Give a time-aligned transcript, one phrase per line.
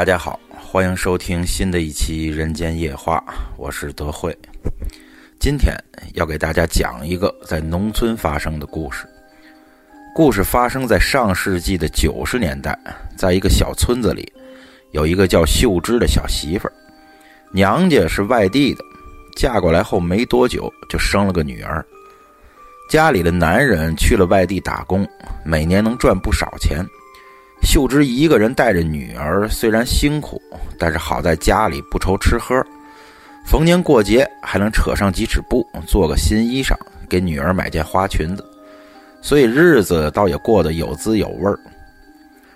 [0.00, 3.22] 大家好，欢迎收听新的一期《人间夜话》，
[3.58, 4.34] 我是德惠。
[5.38, 5.76] 今天
[6.14, 9.06] 要给大家讲一个在农村发生的故事。
[10.14, 12.74] 故事发生在上世纪的九十年代，
[13.14, 14.32] 在一个小村子里，
[14.92, 16.72] 有一个叫秀芝的小媳妇儿，
[17.52, 18.82] 娘家是外地的，
[19.36, 21.84] 嫁过来后没多久就生了个女儿。
[22.88, 25.06] 家里的男人去了外地打工，
[25.44, 26.82] 每年能赚不少钱。
[27.62, 30.40] 秀芝一个人带着女儿，虽然辛苦，
[30.78, 32.64] 但是好在家里不愁吃喝，
[33.44, 36.74] 逢年过节还能扯上几尺布，做个新衣裳，
[37.08, 38.44] 给女儿买件花裙子，
[39.22, 41.58] 所以日子倒也过得有滋有味儿。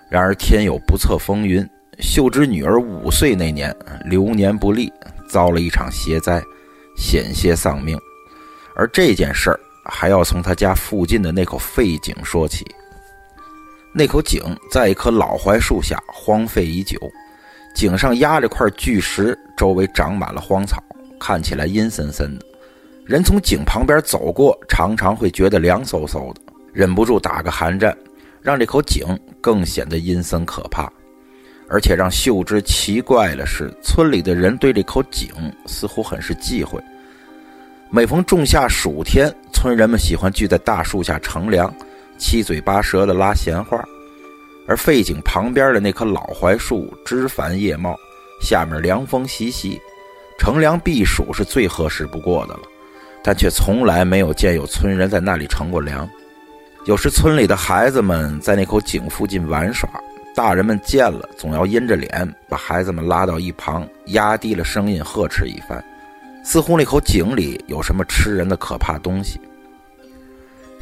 [0.08, 1.68] 然而天有不测风云，
[2.00, 3.74] 秀芝女儿五岁那年
[4.05, 4.92] 流年不利，
[5.28, 6.42] 遭了一场邪灾，
[6.96, 7.98] 险些丧命。
[8.74, 9.61] 而这件事儿。
[9.86, 12.64] 还要从她家附近的那口废井说起。
[13.97, 16.98] 那口井在一棵老槐树下，荒废已久。
[17.77, 20.83] 井上压着块巨石，周围长满了荒草，
[21.20, 22.45] 看起来阴森森的。
[23.06, 26.41] 人从井旁边走过，常常会觉得凉飕飕的，
[26.73, 27.97] 忍不住打个寒战，
[28.42, 29.06] 让这口井
[29.41, 30.92] 更显得阴森可怕。
[31.69, 35.31] 而且让秀芝奇怪的是，村里的人对这口井
[35.67, 36.83] 似乎很是忌讳。
[37.91, 41.73] 每逢仲夏暑天，村人们喜欢聚在大树下乘凉，
[42.25, 43.84] 七嘴八舌的拉闲话。
[44.67, 47.94] 而废井旁边的那棵老槐树枝繁叶茂，
[48.41, 49.78] 下面凉风习习，
[50.39, 52.61] 乘凉避暑是最合适不过的了。
[53.22, 56.08] 但却从来没有见有村人在那里乘过凉。
[56.86, 59.86] 有时村里的孩子们在那口井附近玩耍，
[60.34, 65.85] 大人们见了总要阴着脸把孩子们拉到一旁，压低了声音呵斥一番。
[66.42, 69.39] 似乎那口井里有什么吃人的可怕东西。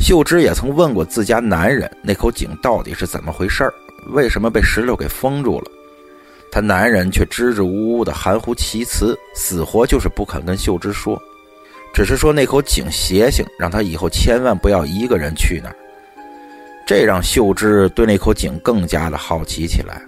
[0.03, 3.73] 秀芝也曾问过自家男人，那口井到底是怎么回事儿？
[4.09, 5.71] 为什么被石头给封住了？
[6.51, 11.17] 他男人却支支吾吾的含糊其辞，死活就是不肯跟秀芝说，
[11.95, 15.77] 只是说那口井邪性，让他以后千万不要一个人去那儿。
[16.85, 20.03] 这让秀芝对那口井更加的好奇起来，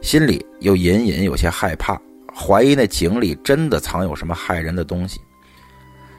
[0.00, 2.00] 心里又隐隐有些害怕。
[2.34, 5.20] 怀疑那井里真的藏有什么害人的东西。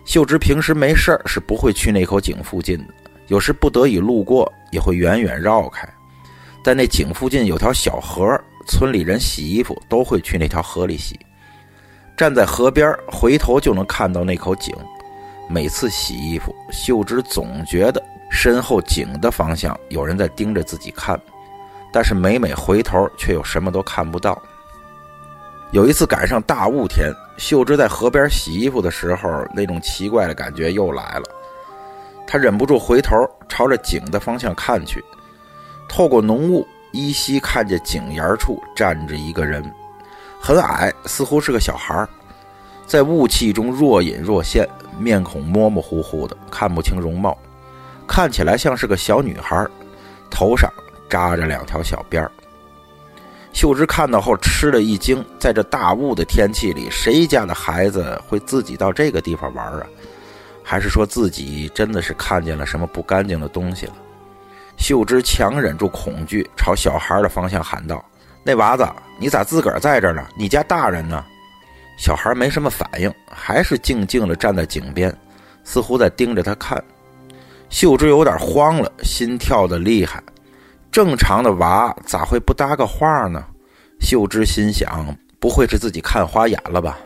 [0.06, 2.94] 秀芝平时没事儿是不会去那口井附近的，
[3.28, 5.88] 有时不得已路过也会远远绕开。
[6.64, 11.18] 但那井附近有条小河，村里人洗衣服都会去那条河里洗。
[12.18, 14.76] 站在河边，回头就能看到那口井。
[15.48, 21.18] 每次洗衣服，秀芝总觉得身后井的方向有人在盯着自己看，
[21.94, 24.42] 但是每每回头，却又什么都看不到。
[25.72, 31.24] 有一次赶上大雾天，秀芝在河边洗衣服的时候，那种奇怪的感觉又来了。
[32.28, 33.16] 他忍不住回头
[33.48, 35.02] 朝着井的方向看去，
[35.88, 39.64] 透过浓雾，依稀看见井沿处站着一个人，
[40.40, 42.06] 很矮，似乎是个小孩，
[42.86, 44.68] 在雾气中若隐若现，
[45.00, 47.38] 面孔模模糊糊的，看不清容貌，
[48.06, 49.66] 看起来像是个小女孩，
[50.30, 50.70] 头上
[51.10, 52.30] 扎着两条小辫儿。
[53.54, 59.88] 秀芝看到后吃了一惊，在这大雾的天气里，谁家的孩子会自己到这个地方玩啊？
[60.70, 63.94] 还是说自己真的是看见了什么不干净的东西了？
[64.76, 68.04] 秀芝强忍住恐惧，朝小孩的方向喊道
[68.44, 68.86] ：“那娃子，
[69.18, 70.28] 你咋自个儿在这儿呢？
[70.38, 71.24] 你家大人呢？”
[71.98, 75.16] 小孩没什么反应，还是静静地站在井边，
[75.64, 76.84] 似乎在盯着他看。
[77.70, 80.22] 秀芝有点慌了，心跳的厉害。
[80.92, 83.42] 正常的娃咋会不搭个话呢？
[84.02, 86.98] 秀芝心想，不会是自己看花眼了吧？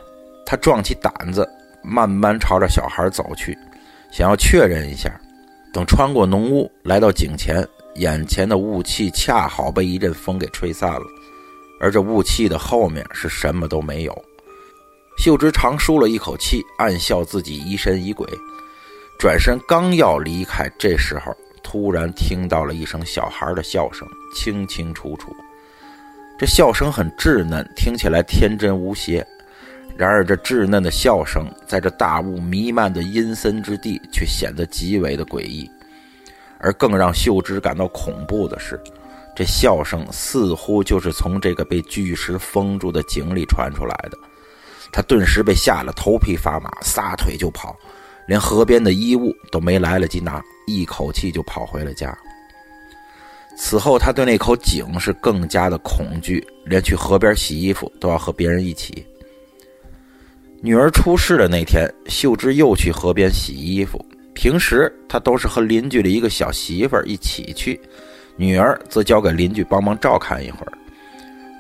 [0.47, 1.47] 她壮起胆子，
[1.84, 3.58] 慢慢朝着小孩走去，
[4.12, 5.12] 想要确认一下。
[5.74, 11.06] 等穿过浓雾，来到井前，眼前的雾气恰好被一阵风给吹散了，
[11.80, 14.25] 而这雾气的后面是什么都没有。
[15.18, 18.27] 秀芝长舒了一口气，暗笑自己疑神疑鬼，
[19.19, 21.36] 转身刚要离开，这时候。
[21.63, 24.06] 突然听到了一声小孩的笑声，
[24.36, 25.34] 清清楚楚。
[26.38, 29.25] 这笑声很稚嫩，听起来天真无邪。
[30.01, 35.69] 然而，这稚嫩的笑声在这大雾弥漫的阴森之地，却显得极为的诡异。
[36.57, 38.81] 而更让秀芝感到恐怖的是，
[39.36, 44.18] 这笑声似乎就是从这个被巨石封住的井里传出来的。
[44.92, 47.77] 他顿时被吓得头皮发麻，撒腿就跑。
[48.25, 52.18] 连河边的衣物都没来得及拿，一口气就跑回了家。
[53.56, 59.06] 此后，他对那口井是更加的恐惧，连去河边洗衣服都要和别人一起。
[60.63, 64.00] 女儿出事的那天，秀芝又去河边洗衣服。
[64.36, 67.81] 平时她都是和邻居的一个小媳妇儿一起去，
[68.36, 70.72] 女儿则交给邻居帮忙照看一会儿。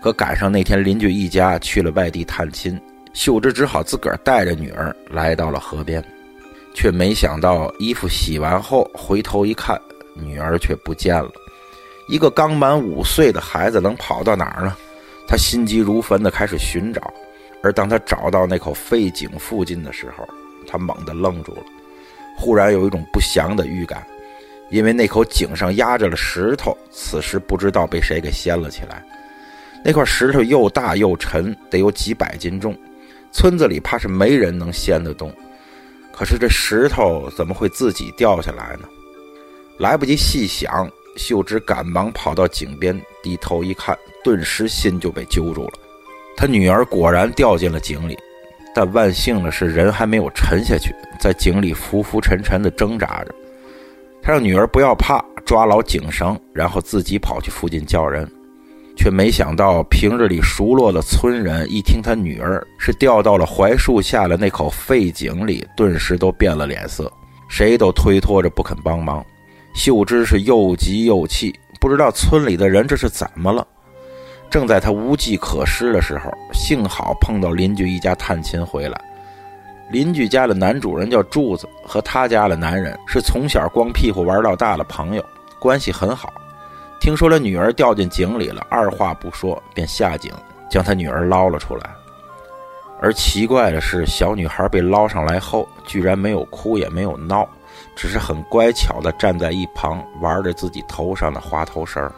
[0.03, 2.79] 可赶上那天邻居一家去了外地探亲，
[3.11, 6.03] 秀芝只好自个儿带着女儿来到了河边，
[6.75, 9.75] 却没想到衣服洗完后回头一看，
[10.13, 11.31] 女儿却不见了。
[12.07, 14.77] 一个刚满五岁的孩子能跑到哪儿呢？
[15.27, 17.01] 他心急如焚地开始寻找，
[17.63, 20.27] 而当他找到那口废井附近的时候，
[20.67, 21.63] 他猛地愣住了，
[22.37, 24.05] 忽然有一种不祥的预感，
[24.69, 29.03] 因为那口井上压着了石头，此时不知道被谁给掀了起来。
[29.83, 32.77] 那块石头又大又沉，得有几百斤重，
[33.31, 35.33] 村子里怕是没人能掀得动。
[36.11, 38.87] 可是这石头怎么会自己掉下来呢？
[39.79, 40.87] 来不及细想，
[41.17, 45.73] 秀芝赶忙跑到井边，低头一看，顿时心就被揪住了。
[46.35, 48.17] 他女儿果然掉进了井里，
[48.73, 53.35] 但万幸的是，人还没有沉下去，在井里浮浮沉沉地挣扎着。
[54.23, 58.29] 他让女儿不要怕，抓牢井绳，然后自己跑去附近叫人。
[58.95, 67.11] 却没想到，平日里熟络的村人一听他女儿是掉到了槐树下的那口废井里，顿时都变了脸色，
[67.47, 69.25] 谁都推脱着不肯帮忙。
[69.73, 73.65] 秀芝是又急又气，不知道村里的人这是怎么了。
[74.51, 78.99] 正在他无计可施的时候，幸好碰到邻居一家探亲回来。
[79.89, 85.25] 邻居家的男主人叫柱子，和他家的男人是从小光屁股玩到大的朋友，
[85.57, 86.33] 关系很好。
[86.99, 90.31] 听说了女儿掉进井里了，二话不说便下井
[90.69, 91.89] 将他女儿捞了出来。
[93.01, 97.47] 而奇怪的是，小女孩被捞上来后，居然没有哭也没有闹，
[97.95, 102.11] 只是很乖巧地站在一旁玩着自己头上的花头绳。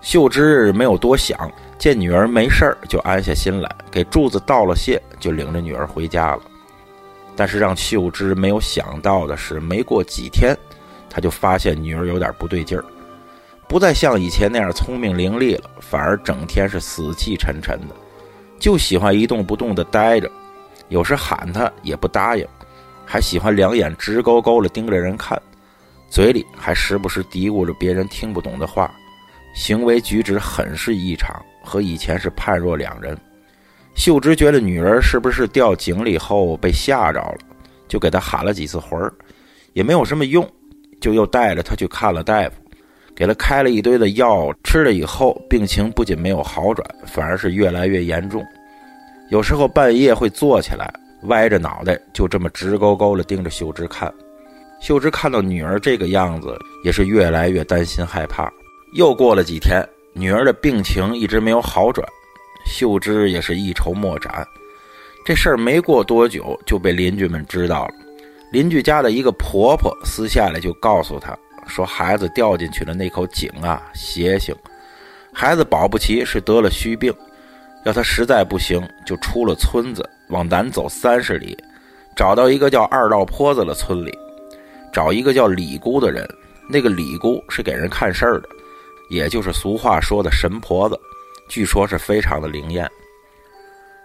[0.00, 6.42] 秀芝没有多想，见女儿没事儿，就安下心来，给柱子道了谢，就领着女儿回家了。
[7.36, 10.56] 但是让秀芝没有想到的是，没过几天，
[11.08, 12.84] 她就发现女儿有点不对劲儿。
[13.68, 17.94] 不再像以前那样聪明伶俐了，反而整天是死气沉沉的，
[18.58, 20.30] 就喜欢一动不动地待着。
[20.88, 22.44] 有时喊他也不答应，
[23.06, 25.40] 还喜欢两眼直勾勾地盯着人看，
[26.08, 28.92] 嘴里还时不时嘀咕着别人听不懂的话，
[29.54, 33.16] 行为举止很是异常，和以前是判若两人。
[33.94, 37.38] 秀芝觉得女儿是不是掉井里后被吓着了，
[37.88, 39.12] 就给她喊了几次魂儿，
[39.72, 40.48] 也没有什么用，
[41.00, 42.52] 就又带着她去看了大夫。
[43.14, 48.42] 给她开了一堆的药，吃了以后，病情不仅没有好转，反而是越来越严重。
[49.28, 50.90] 有时候半夜会坐起来，
[51.24, 54.10] 歪着脑袋，就这么直勾勾地盯着秀芝看。
[54.80, 58.50] 秀芝看到女儿这个样子，也是越来越担心害怕。
[58.92, 62.06] 又过了几天，女儿的病情一直没有好转，
[62.66, 64.46] 秀芝也是一筹莫展。
[65.24, 67.94] 这事儿没过多久就被邻居们知道了，
[68.52, 71.36] 邻居家的一个婆婆私下里就告诉她。
[71.66, 74.52] 说孩子掉进去的那口井啊，邪性，
[75.32, 77.14] 孩子保不齐是得了虚病，
[77.84, 81.56] 要他实在不行，就出了村子，往南走三十里，
[82.16, 84.12] 找到一个叫二道坡子的村里，
[84.92, 86.26] 找一个叫李姑的人，
[86.68, 88.48] 那个李姑是给人看事儿的，
[89.10, 90.98] 也就是俗话说的神婆子，
[91.48, 92.88] 据说是非常的灵验。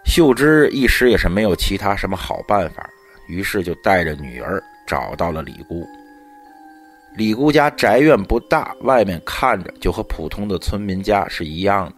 [0.04, 2.86] 秀芝一时也是没有其他什么好办法，
[3.28, 5.86] 于是就带着女儿找到了李姑。
[7.16, 11.92] 李姑家宅院不大，外面看着就和普通的村民家是一样的。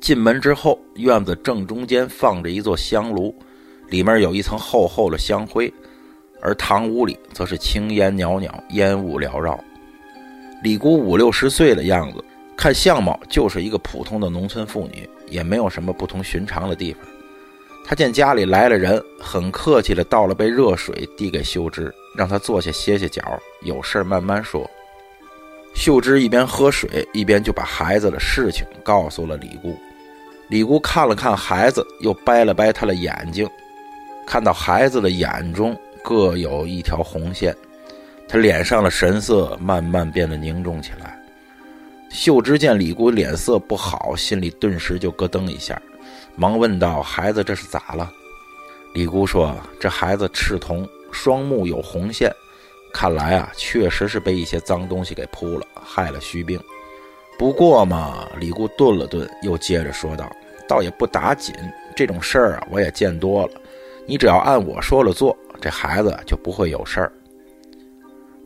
[0.00, 3.34] 进门之后，院子正中间放着一座香炉，
[3.88, 5.72] 里面有一层厚厚的香灰，
[6.40, 9.58] 而堂屋里则是青烟袅袅，烟雾缭绕。
[10.62, 12.22] 李姑五六十岁的样子，
[12.56, 17.02] 看相貌就是一个普通的农村妇女，也没有什么不同寻常的地方。
[17.84, 21.92] 她见家里来了人，很客气的倒了杯热水递给秀芝。
[22.14, 23.22] 让她坐下歇歇脚，
[23.62, 24.70] 有事慢慢说。
[25.74, 29.74] 秀芝一边喝水，一边就把孩子的事情告诉了李姑。
[30.48, 33.48] 李姑看了看孩子，又掰了掰他的眼睛，
[34.26, 37.56] 看到孩子的眼中各有一条红线，
[38.28, 41.18] 他脸上的神色慢慢变得凝重起来。
[42.12, 45.80] 秀芝见李姑脸色不好，心里顿时就咯噔一下，
[46.36, 48.12] 忙问道：“孩子这是咋了？”
[48.92, 52.32] 李姑说：“这孩子赤瞳。”双目有红线，
[52.90, 56.58] 看来啊，确实是被一些脏东西给扑了，害了虚病。
[57.38, 60.30] 不过嘛，李姑顿了顿，又接着说道
[60.66, 61.54] ：“倒也不打紧，
[61.94, 63.52] 这种事儿啊，我也见多了。
[64.06, 67.12] 你只要按我说了做，这孩子就不会有事儿。”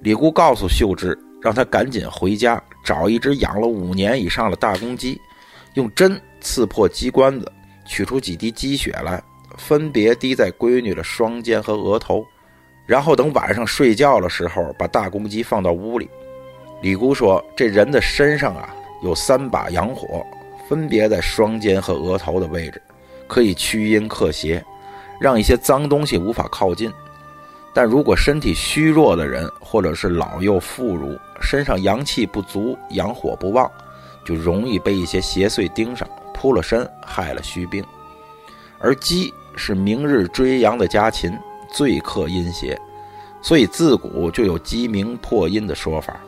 [0.03, 1.17] 李姑告诉秀芝，
[1.47, 5.21] 让他赶紧回家找一只养了五年以上的大公鸡，
[5.75, 7.53] 用针刺破鸡冠子，
[7.85, 9.23] 取出几滴鸡血来，
[9.57, 12.27] 分别滴在闺女的双肩和额头。
[12.85, 16.11] 然后等晚上睡觉的时候，把大公鸡放到屋里。
[16.83, 18.75] 李姑说：“这人的身上啊，
[19.05, 20.27] 有三把阳火，
[20.69, 22.83] 分别在双肩和额头的位置，
[23.29, 24.61] 可以驱阴克邪，
[25.21, 26.93] 让一些脏东西无法靠近。
[27.77, 33.71] 但如果身体虚弱的人，或者是老幼妇孺，身上阳气不足，阳火不旺，
[34.25, 37.85] 就容易被一些邪祟盯上，扑了身，害了虚病。
[38.79, 41.31] 而鸡是明日追阳的家禽，
[41.71, 42.81] 最克阴邪，
[43.43, 46.19] 所以自古就有鸡鸣破阴的说法。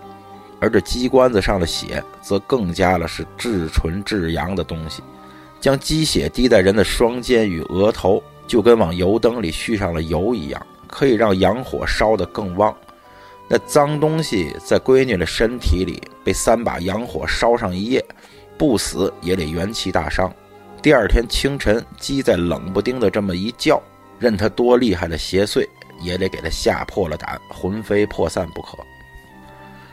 [0.60, 5.02] 而这鸡冠子上的血，则更加了是至纯至阳的东西。
[5.62, 10.66] 将鸡血滴在人的双肩与额头，就跟往油灯里续上了油一样。
[10.88, 12.76] 可以让阳火烧得更旺，
[13.48, 18.04] 那脏东西在闺女的身体里被三把阳火烧上一夜，
[18.56, 20.32] 不死也得元气大伤。
[20.82, 23.82] 第二天清晨，鸡在冷不丁的这么一叫，
[24.18, 25.66] 任他多厉害的邪祟，
[26.00, 28.78] 也得给他吓破了胆，魂飞魄散不可。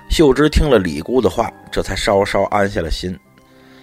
[0.09, 3.17] 秀芝听了李姑的话，这才稍稍安下了心。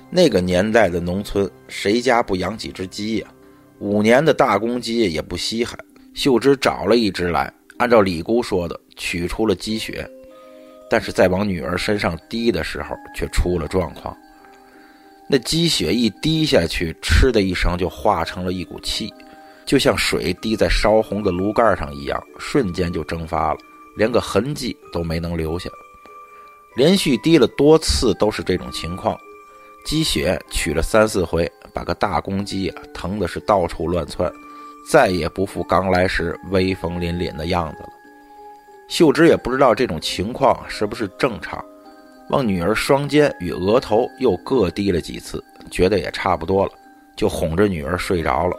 [0.09, 3.29] 那个年代的农村，谁家不养几只鸡呀？
[3.79, 5.77] 五年的大公鸡也不稀罕。
[6.15, 10.09] 秀芝找了一只来，按照李姑说的取出了鸡血，
[10.91, 14.17] 但是在往女儿身上滴的时候，却出了状况。
[15.29, 19.13] 那鸡血一滴下去，嗤的一声就化成了一股气，
[19.65, 23.59] 就像水滴在烧红的炉盖上一样，瞬间就蒸发了，
[23.97, 25.71] 连个痕迹都没能留下。
[26.77, 29.19] 连续滴了多次都是这种情况，
[29.87, 34.31] 鸡血取了三四回，把个大公鸡啊疼的是到处乱窜。
[34.91, 37.89] 再也不复刚来时威风凛凛的样子了。
[38.89, 41.65] 秀芝也不知道这种情况是不是正常，
[42.31, 46.73] 往女儿双肩与额头又各滴了几次，觉得也差不多了，
[47.17, 48.57] 就哄着女儿睡着了。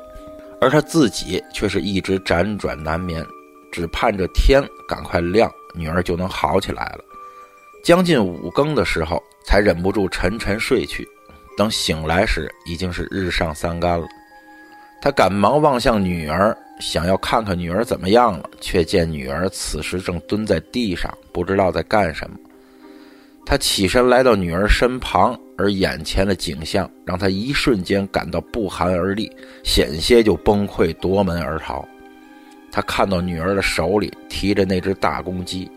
[0.59, 3.23] 而她自己却是一直辗转难眠，
[3.71, 6.99] 只盼着天赶快亮，女儿就能好起来了。
[7.83, 11.07] 将近五更的时候，才忍不住沉沉睡去。
[11.55, 14.07] 等醒来时，已经是日上三竿了。
[15.03, 22.37] 他赶忙望向女儿，想要看看女儿怎么样了，却见女儿此时正蹲在地上，不知道在干什么。
[23.45, 29.29] 他起身来到女儿身旁，而眼前的景象让他一瞬间感到不寒而栗，
[29.61, 31.85] 险些就崩溃夺门而逃。
[32.71, 35.69] 他看到女儿的手里提着那只大公鸡，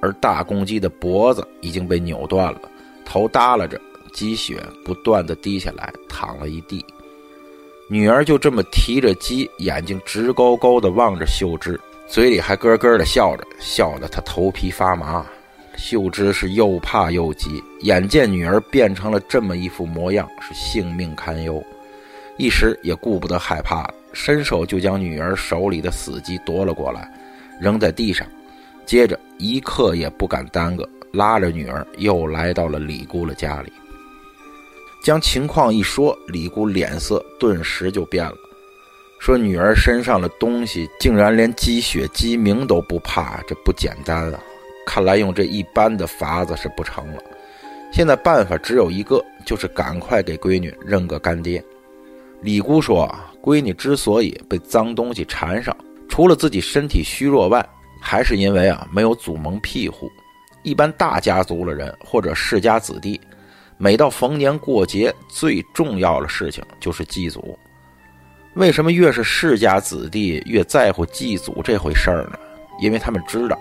[0.00, 2.62] 而大公鸡的脖子已经被扭断了，
[3.04, 3.78] 头耷拉着，
[4.14, 6.82] 鸡血不断的滴下来，淌了一地。
[7.92, 15.26] 女儿就这么提着鸡，眼睛直勾勾地望着秀芝，嘴里还咯咯地笑着，笑得她头皮发麻。
[15.76, 21.60] 秀芝是又怕又急，眼见女儿变成了这么一副模样，是性命堪忧，
[22.38, 27.12] 一时也顾不得害怕了，伸手就将女儿手里的死鸡夺了过来，
[27.60, 28.24] 扔在地上，
[28.86, 33.72] 接着一刻也不敢耽搁，拉着女儿又来到了李姑的家里。
[35.10, 38.36] 将情况一说，李姑脸色顿时就变了，
[39.18, 44.40] 说：“女儿身上的东西竟然连鸡血、鸡鸣都不怕，这不简单啊！
[44.86, 47.20] 看来用这一般的法子是不成了。
[47.92, 51.60] 现在办法只有一个，就是赶快给闺女认个干爹。”
[52.40, 53.12] 李姑说
[53.42, 55.76] ：“闺女之所以被脏东西缠上，
[56.08, 57.68] 除了自己身体虚弱外，
[58.00, 60.08] 还是因为啊没有祖蒙庇护。
[60.62, 63.20] 一般大家族的人或者世家子弟。”
[63.82, 67.58] 每到逢年过节，最重要的事情就是祭祖。
[68.52, 72.38] 为什么越是世家子弟越在乎祭祖这回事儿呢？
[72.78, 73.58] 因为他们知道，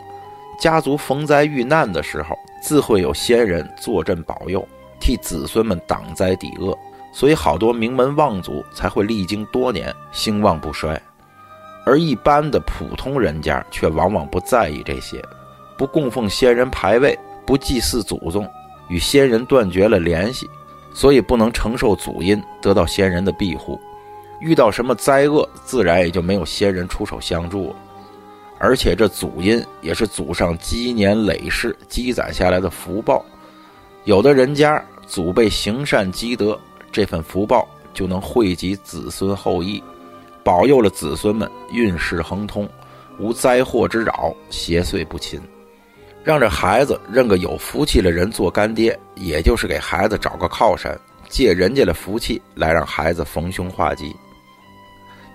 [0.60, 4.68] 家族逢灾遇难的时候，自会有先人坐镇保佑，
[5.00, 6.78] 替子孙们挡灾抵恶，
[7.14, 11.02] 所以好多名门望族才会历经多年兴旺不衰。
[11.86, 15.24] 而一般的普通人家却往往不在意这些，
[15.78, 18.46] 不供奉先人牌位，不祭祀祖宗。
[18.90, 20.50] 与先人断绝了联系，
[20.94, 23.80] 所以不能承受祖荫，得到先人的庇护。
[24.42, 27.76] 遇到什么灾厄，自然也就没有先人出手相助了。
[28.58, 33.24] 而且这祖荫也是祖上积年累世积攒下来的福报。
[34.04, 36.60] 有的人家祖辈行善积德，
[36.92, 39.82] 这份福报就能惠及子孙后裔，
[40.44, 42.68] 保佑了子孙们运势亨通，
[43.18, 45.40] 无灾祸之扰，邪祟不侵。
[46.30, 50.96] 让这孩子认个有福气的人做干爹，也就是给孩子找个靠山，
[51.28, 54.16] 借人家的福气来让孩子逢凶化吉。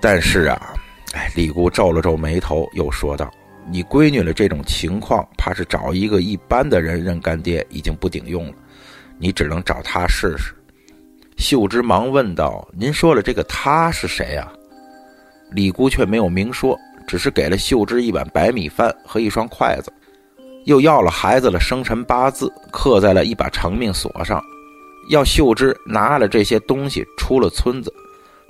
[0.00, 0.72] 但是啊，
[1.12, 3.28] 哎，李姑皱了皱眉头，又说道
[3.68, 8.54] ：“你闺女的这种情况，怕是找一个一般的人认干爹已经不顶用了，
[9.18, 10.54] 你只能找他试试。”
[11.36, 14.52] 秀芝忙问道：“您说了这个他是谁啊？”
[15.50, 19.92] 李姑却没有明说，只是给了秀芝一碗白米饭和一双筷子。
[20.64, 24.42] 又要了孩子的生辰八字，刻在了一把长命锁上，
[25.10, 27.92] 要秀芝拿了这些东西出了村子，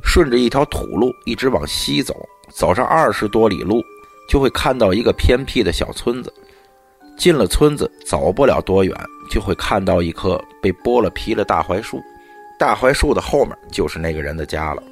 [0.02, 2.14] 顺着一条土路一直往西走，
[2.50, 3.82] 走上二十多里路，
[4.28, 6.32] 就会看到一个偏僻的小村子。
[7.16, 8.96] 进了村子，走不了多远，
[9.30, 12.02] 就会看到一棵被剥了皮的大槐树。
[12.58, 14.82] 大槐树的后面就是那个人的家了。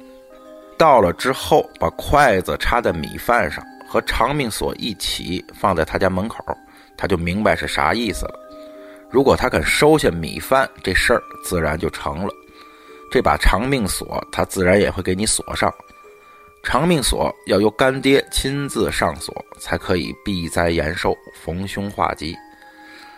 [0.77, 6.43] 到了之后，把筷子插在米饭上，和长命锁一起放在他家门口，
[6.97, 8.39] 他就明白是啥意思了。
[9.09, 12.33] 如果他肯收下米饭，这事儿自然就成了。
[13.11, 15.71] 这把长命锁，他自然也会给你锁上。
[16.63, 22.35] 长命锁要由干爹亲自上锁，才可以避灾延寿、逢凶化吉。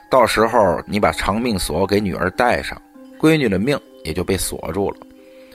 [0.10, 2.82] 到时候你把长命锁给女儿戴上，
[3.20, 4.98] 闺女的命也就被锁住了。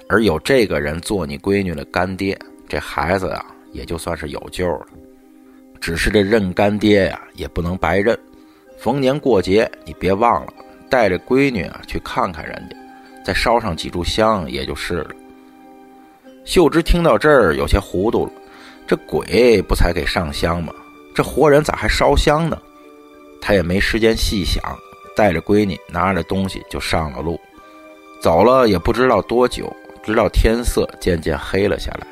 [0.09, 4.87] 而有这个人做你闺女的干爹，这孩子啊也就算是有救了。
[5.81, 8.19] 只是这认干爹呀也不能白认，
[8.79, 10.53] 逢年过节你别忘了
[10.89, 12.77] 带着闺女啊去看看人家，
[13.25, 15.11] 再烧上几炷香也就是了。
[16.45, 18.33] 秀芝听到这儿有些糊涂了，
[18.87, 20.73] 这鬼不才给上香吗？
[21.15, 22.57] 这活人咋还烧香呢？
[23.41, 24.63] 他也没时间细想，
[25.17, 27.41] 带着闺女拿着东西就上了路，
[28.21, 29.75] 走了也不知道多久。
[30.03, 32.07] 直到天色渐渐黑了下来，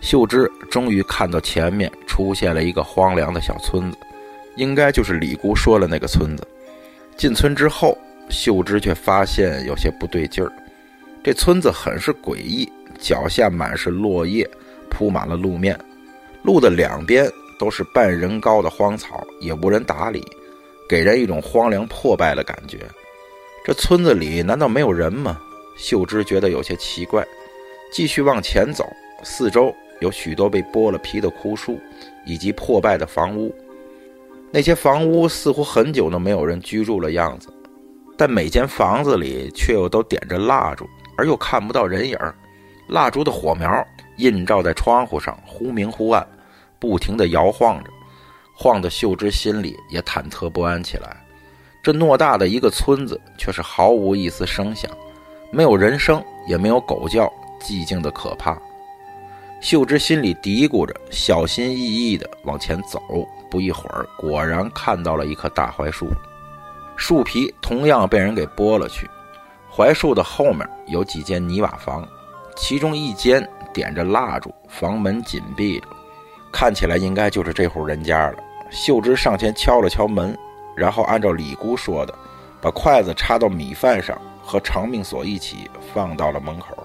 [0.00, 3.98] 秀芝终于看到前面出现了一个荒凉的小村子，
[4.56, 6.46] 应该就是李姑说的那个村子。
[7.16, 7.96] 进村之后，
[8.28, 10.50] 秀芝却发现有些不对劲儿。
[11.22, 12.66] 这村子很是诡异，
[12.98, 14.48] 脚下满是落叶，
[14.88, 15.78] 铺满了路面，
[16.42, 20.24] 路的两边都是半人高的荒草，也无人打理，
[20.88, 22.78] 给人一种荒凉破败的感觉。
[23.66, 25.38] 这村子里难道没有人吗？
[25.76, 27.22] 秀芝觉得有些奇怪，
[27.92, 28.84] 继续往前走。
[29.22, 31.78] 四周有许多被剥了皮的枯树，
[32.26, 33.54] 以及破败的房屋。
[34.50, 37.48] 那些房屋似乎很久都没有人居住的样子，
[38.18, 40.84] 但每间房子里却又都点着蜡烛，
[41.16, 42.34] 而又看不到人影儿。
[42.88, 43.86] 蜡烛的火苗
[44.16, 46.26] 映照在窗户上，忽明忽暗，
[46.80, 47.90] 不停地摇晃着，
[48.56, 51.16] 晃得秀芝心里也忐忑不安起来。
[51.82, 54.90] 这偌大的一个村子，却是毫无一丝声响。
[55.52, 58.60] 没有人声，也没有狗叫，寂静的可怕。
[59.60, 62.98] 秀芝心里嘀咕着，小心翼翼地往前走。
[63.50, 66.06] 不一会儿，果然看到了一棵大槐树，
[66.96, 69.08] 树皮同样被人给剥了去。
[69.68, 72.08] 槐树的后面有几间泥瓦房，
[72.56, 75.86] 其中一间点着蜡烛，房门紧闭着，
[76.50, 78.38] 看起来应该就是这户人家了。
[78.70, 80.36] 秀芝上前敲了敲门，
[80.74, 82.14] 然后按照李姑说的，
[82.62, 84.18] 把筷子插到米饭上。
[84.42, 86.84] 和长命锁一起放到了门口。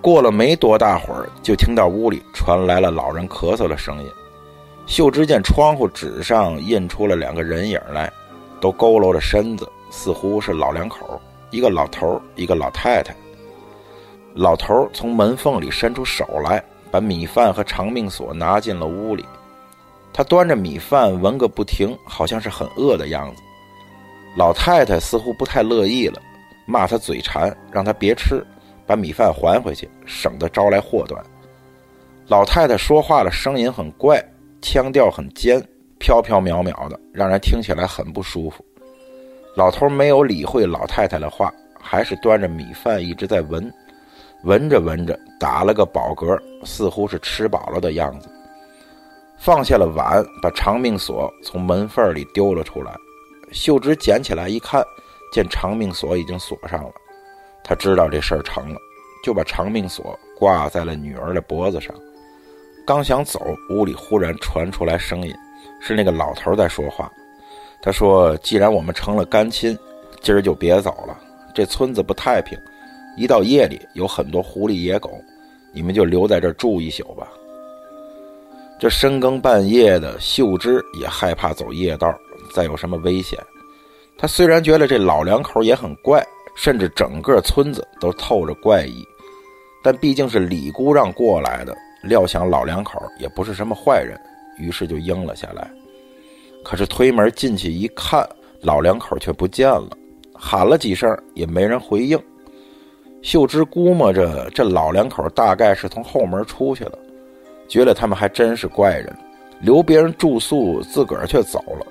[0.00, 4.10] 过了没多大会儿，就听到屋里传来了老人咳嗽的声音。
[4.86, 8.10] 秀芝见窗户纸上印出了两个人影来，
[8.60, 13.14] 都佝偻着身子，似乎是老两口，一个老头，一个老太太。
[14.34, 19.26] 老头从门缝里伸出手来，把米饭和长命锁拿进了屋里。
[20.12, 23.42] 他端着米饭闻个不停，好像是很饿的样子。
[24.36, 26.22] 老太太似乎不太乐意了。
[26.66, 28.44] 骂他嘴馋，让他别吃，
[28.88, 31.22] 把米饭还回去，省得招来祸端。
[32.26, 34.18] 老太太说话的声音很怪，
[34.62, 35.62] 腔调很尖，
[35.98, 38.64] 飘飘渺渺的，让人听起来很不舒服。
[39.56, 43.70] 老头没有理会老太太的话，还是端着米饭一直在闻，
[44.44, 48.30] 闻着闻着打了个饱嗝，似乎是吃饱了的样子。
[49.38, 52.92] 放下了碗，把长命锁从门缝里丢了出来。
[53.52, 54.82] 秀芝捡起来一看。
[55.30, 56.90] 见长命锁已经锁上了，
[57.68, 58.80] 他知道这事儿成了，
[59.22, 61.94] 就把长命锁挂在了女儿的脖子上。
[62.86, 65.34] 刚想走，屋里忽然传出来声音，
[65.78, 67.12] 是那个老头在说话。
[67.82, 69.78] 他说：“既然我们成了干亲，
[70.22, 71.20] 今儿就别走了。
[71.54, 72.58] 这村子不太平，
[73.18, 75.10] 一到夜里有很多狐狸野狗，
[75.70, 77.28] 你们就留在这儿住一宿吧。”
[78.80, 82.18] 这深更半夜的，秀芝也害怕走夜道，
[82.54, 83.38] 再有什么危险。
[84.16, 86.26] 他虽然觉得这老两口也很怪，
[86.58, 89.06] 甚至整个村子都透着怪异，
[89.80, 94.20] 但毕竟是李姑让过来的，料想老两口也不是什么坏人，
[94.58, 95.70] 于是就应了下来。
[96.64, 98.28] 可是推门进去一看，
[98.60, 99.90] 老两口却不见了，
[100.34, 102.20] 喊了几声也没人回应。
[103.22, 106.98] 秀芝估摸着这老两口大概是从后门出去了，
[107.68, 109.16] 觉得他们还真是怪人，
[109.60, 111.86] 留别人住宿，自个儿却走了，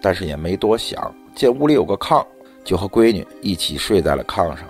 [0.00, 1.12] 但是也没多想。
[1.34, 2.24] 见屋里有个炕，
[2.64, 4.68] 就和闺女一起睡在了炕上。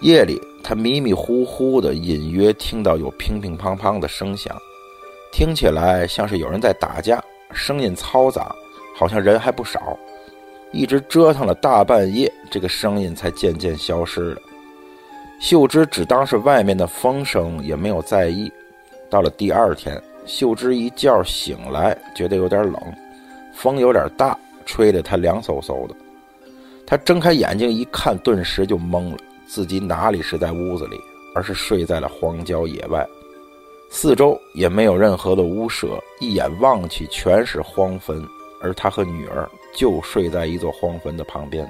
[0.00, 4.56] 夜里，他迷迷糊糊的隐约听到有乒乒乓乓的声响，
[5.30, 8.54] 听起来像是有人在打架，声音嘈杂，
[8.96, 9.96] 好像人还不少。
[10.72, 14.40] 一直折腾了大半夜，这个声音才渐渐消失了。
[15.38, 18.50] 秀芝只当是外面的风声，也没有在意。
[19.10, 22.80] 到了第二天，秀芝一觉醒来，觉得有点冷，
[23.52, 25.94] 风有点大，吹得她凉飕飕的。
[26.92, 31.00] 他睁开眼睛一看，顿时就懵了，自己哪里是在屋子里，
[31.34, 33.02] 而是睡在了荒郊野外，
[33.88, 38.22] 四周也没有任何的屋舍，一眼望去全是荒坟。
[38.60, 41.66] 而他和女儿就睡在一座荒坟的旁边，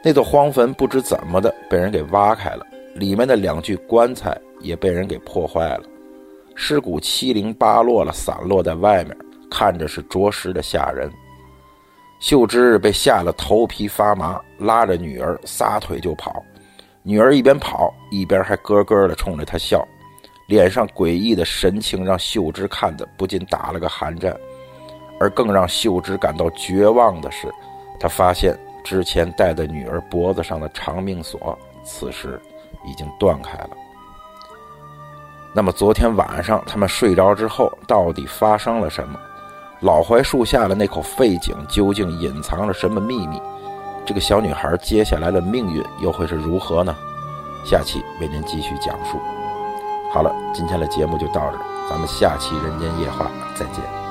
[0.00, 2.64] 那座荒坟不知怎么的被人给挖开了，
[2.94, 5.82] 里面的两具棺材也被人给破坏了，
[6.54, 9.16] 尸骨七零八落了，散落在外面，
[9.50, 11.10] 看着是着实的吓人。
[12.20, 16.44] 秀芝被吓得头皮发麻，拉着女儿撒腿就跑，
[17.02, 19.82] 女儿一边跑一边还咯咯的冲着他笑，
[20.46, 24.36] 脸上诡异的神情让秀芝看得不禁打了个寒战。
[25.18, 27.48] 而更让秀芝感到绝望的是，
[27.98, 28.54] 她发现
[28.84, 32.40] 之前戴在女儿脖子上的长命锁，此时
[32.86, 33.70] 已经断开了。
[35.54, 39.18] 那么昨天晚上他们睡着之后，到底发生了什么？
[39.80, 43.40] 老槐树下的那口废井究竟隐藏着什么秘密？
[44.04, 46.94] 这个小女孩接下来的命运又会是如何呢？
[47.64, 49.18] 下期为您继续讲述。
[50.12, 53.24] 好了，今天的节目就到这儿，咱们下期《人间夜话》
[53.58, 54.09] 再见。